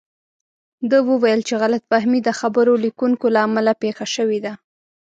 [0.89, 4.53] ده وویل چې غلط فهمي د خبر لیکونکو له امله پېښه شوې ده.